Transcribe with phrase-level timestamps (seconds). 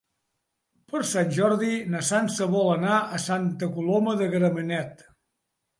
[0.93, 5.11] Per Sant Jordi na Sança vol anar a Santa Coloma de Gramenet.